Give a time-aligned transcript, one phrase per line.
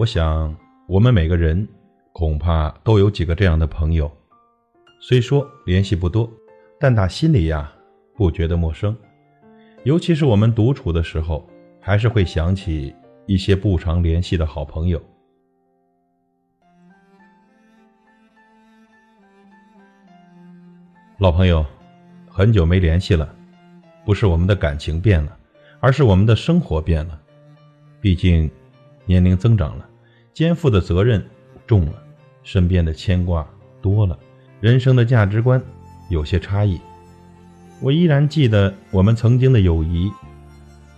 [0.00, 1.68] 我想，我们每个人
[2.12, 4.10] 恐怕都有几个这样的朋友，
[4.98, 6.26] 虽说联系不多，
[6.78, 7.70] 但打心里呀，
[8.14, 8.96] 不觉得陌生。
[9.84, 11.46] 尤其是我们独处的时候，
[11.82, 12.96] 还是会想起
[13.26, 14.98] 一些不常联系的好朋友。
[21.18, 21.62] 老朋友，
[22.26, 23.36] 很久没联系了，
[24.06, 25.36] 不是我们的感情变了，
[25.78, 27.20] 而是我们的生活变了。
[28.00, 28.50] 毕竟，
[29.04, 29.89] 年龄增长了，
[30.40, 31.22] 肩负的责任
[31.66, 32.02] 重了，
[32.42, 33.46] 身边的牵挂
[33.82, 34.18] 多了，
[34.58, 35.62] 人生的价值观
[36.08, 36.80] 有些差异。
[37.82, 40.10] 我依然记得我们曾经的友谊，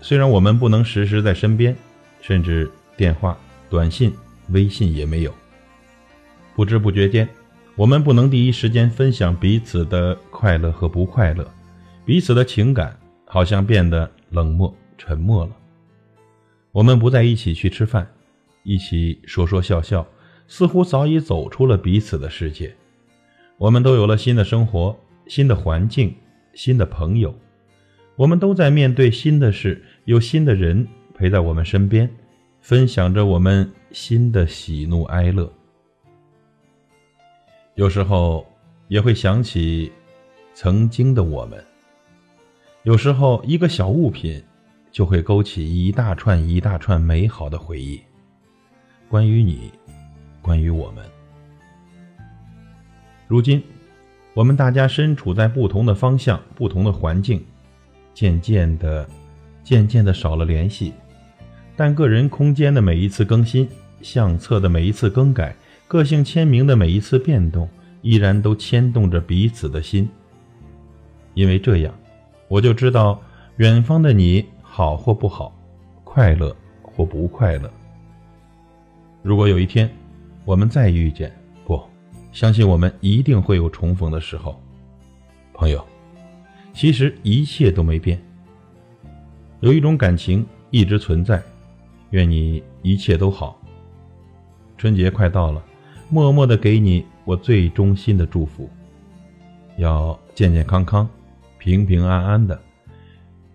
[0.00, 1.74] 虽然我们不能时时在身边，
[2.20, 3.36] 甚至电话、
[3.68, 4.14] 短信、
[4.50, 5.34] 微信也没有。
[6.54, 7.28] 不知不觉间。
[7.74, 11.44] 我们不能第一时间分享彼此的快乐和不快乐，
[12.04, 15.50] 彼此的情感好像变得冷漠沉默了。
[16.70, 18.08] 我们不再一起去吃饭，
[18.64, 20.04] 一起说说笑笑，
[20.48, 22.74] 似乎早已走出了彼此的世界。
[23.56, 24.98] 我们都有了新的生活、
[25.28, 26.12] 新的环境、
[26.54, 27.32] 新的朋友，
[28.16, 32.10] 我们都在面对新的事，有新的人陪在我们身边，
[32.60, 35.52] 分享着我们新的喜怒哀乐。
[37.74, 38.46] 有时候
[38.88, 39.92] 也会想起
[40.52, 41.62] 曾经的我们。
[42.84, 44.42] 有时候一个小物品
[44.92, 48.00] 就会勾起一大串一大串美好的回忆，
[49.14, 49.70] 关于你，
[50.42, 51.04] 关于我们。
[53.28, 53.62] 如今，
[54.34, 57.40] 我们大家身处在不同的方向、不同的环境，
[58.12, 59.08] 渐渐的、
[59.62, 60.92] 渐渐的少了联系。
[61.76, 63.68] 但个人空间的每一次更新，
[64.02, 65.54] 相册的每一次更改。
[65.86, 67.68] 个性签名的每一次变动，
[68.02, 70.08] 依然都牵动着彼此的心。
[71.34, 71.94] 因为这样，
[72.48, 73.22] 我就知道
[73.58, 75.56] 远方的你好或不好，
[76.02, 77.70] 快乐或不快乐。
[79.24, 79.90] 如果有一天
[80.44, 81.32] 我们再遇见，
[81.64, 81.82] 不，
[82.30, 84.60] 相信我们一定会有重逢的时候。
[85.54, 85.82] 朋友，
[86.74, 88.22] 其实一切都没变，
[89.60, 91.42] 有一种感情一直存在。
[92.10, 93.58] 愿你一切都好。
[94.76, 95.64] 春节快到了。
[96.10, 98.68] 默默的给你我最衷心的祝福，
[99.78, 101.08] 要健健康康、
[101.56, 102.60] 平平安安的。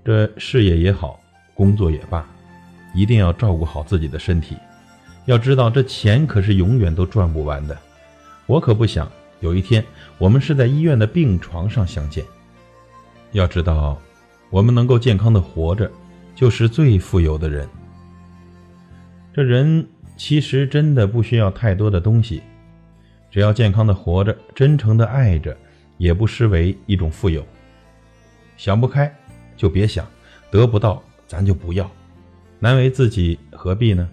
[0.04, 1.20] 这事业也好，
[1.54, 2.28] 工作也罢，
[2.96, 4.58] 一定要照顾好自己的身体。
[5.30, 7.78] 要知道，这钱可是永远都赚不完的。
[8.48, 9.08] 我可不想
[9.42, 9.86] 有一天
[10.18, 12.26] 我们是在医院的病床上相见。
[13.34, 14.02] 要知道，
[14.50, 15.92] 我们能够健康的活着，
[16.34, 17.70] 就是最富有的人。
[19.32, 19.88] 这人。
[20.18, 22.42] 其实真的不需要太多的东西，
[23.32, 25.56] 只要健康的活着，真诚的爱着，
[25.98, 27.42] 也不失为一种富有。
[28.58, 29.10] 想不开
[29.56, 30.06] 就别想，
[30.52, 31.90] 得不到咱就不要，
[32.60, 34.10] 难为自己何必呢？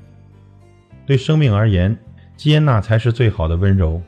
[1.06, 1.96] 对生命而言，
[2.36, 4.02] 接纳才是最好的温柔。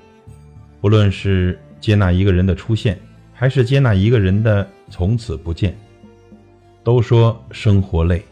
[0.81, 2.99] 不论是接纳一个人的出现，
[3.33, 5.75] 还是接纳一个人的从此不见。
[6.83, 8.23] 都说生活累，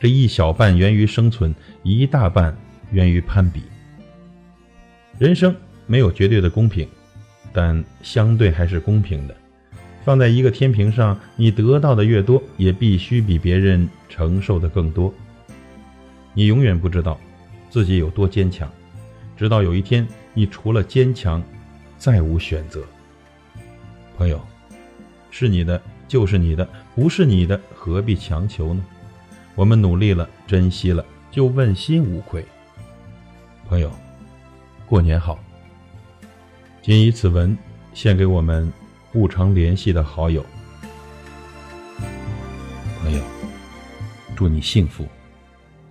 [0.00, 2.54] 这一小半源于生存，一大半。
[2.92, 3.62] 源于攀比。
[5.18, 6.86] 人生没有绝对的公平，
[7.50, 9.34] 但相对还是公平的。
[10.04, 15.10] 放在一个天平上，你得到的越多，也必须比别人承受的更多。
[16.34, 17.18] 你永远不知道
[17.72, 18.70] 自己有多坚强，
[19.34, 21.42] 直到有一天，你除了坚强，
[21.96, 22.84] 再无选择。
[24.14, 24.38] 朋友，
[25.30, 28.84] 是你的就是你的，不是你的何必强求呢？
[29.54, 32.44] 我们努力了，珍惜了，就问心无愧。
[33.66, 33.90] 朋友，
[34.84, 35.38] 过年好！
[36.82, 37.56] 谨以此文
[37.94, 38.70] 献给我们
[39.12, 40.44] 不常联系的好友。
[43.00, 43.22] 朋友，
[44.36, 45.08] 祝你幸福。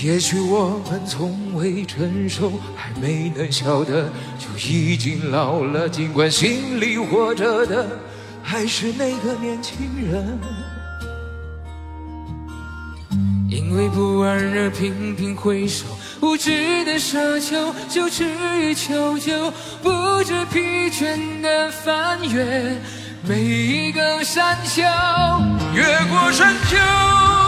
[0.00, 4.08] 也许我们从未成熟，还没能晓得，
[4.38, 5.88] 就已经老了。
[5.88, 7.84] 尽管心里活着的
[8.40, 9.76] 还是那个年轻
[10.08, 10.38] 人，
[13.50, 15.84] 因为不安而频频回首，
[16.20, 18.24] 无知的奢求，就痴
[18.60, 19.52] 于求救，
[19.82, 20.60] 不知疲
[20.90, 22.76] 倦的翻越
[23.26, 24.82] 每一个山丘，
[25.74, 27.47] 越过山丘。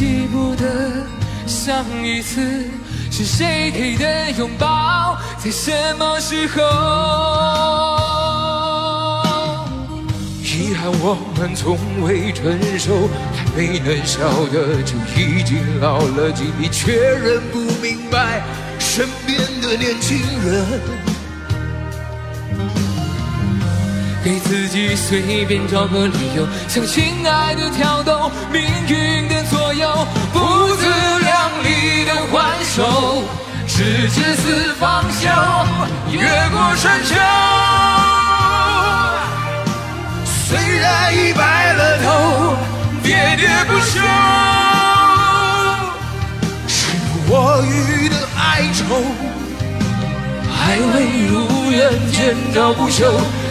[0.00, 0.64] 记不得
[1.46, 2.40] 上一次
[3.10, 6.62] 是谁给的拥抱，在什么时候？
[10.42, 16.32] 遗憾我们从未成熟，还没能晓得就已经老了。
[16.32, 18.42] 几笔却仍不明白
[18.78, 20.16] 身边的年轻
[20.46, 20.80] 人。
[24.22, 30.86] 给自己随便找个理由，向亲爱的挑逗命运的左右，不自
[31.20, 33.24] 量力的还手，
[33.66, 35.28] 直至死方休。
[36.10, 36.20] 越
[36.50, 37.14] 过山丘，
[40.26, 42.56] 虽然已白了头，
[43.02, 44.02] 喋喋不休，
[46.68, 46.92] 是
[47.26, 48.84] 我予的哀愁，
[50.52, 51.78] 还未如愿
[52.12, 53.06] 见着不朽。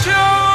[0.00, 0.49] 越过山丘。